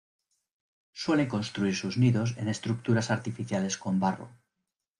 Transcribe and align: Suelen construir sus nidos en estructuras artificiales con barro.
Suelen 1.01 1.27
construir 1.33 1.75
sus 1.75 1.95
nidos 1.99 2.35
en 2.37 2.47
estructuras 2.47 3.11
artificiales 3.11 3.77
con 3.77 3.99
barro. 3.99 4.31